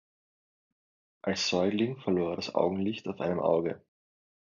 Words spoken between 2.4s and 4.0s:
Augenlicht auf einem Auge.